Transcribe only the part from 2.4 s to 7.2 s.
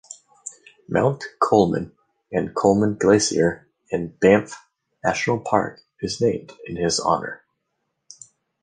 Coleman Glacier in Banff National Park is named in his